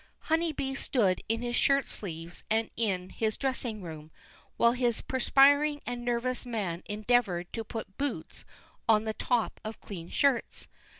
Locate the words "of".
9.63-9.79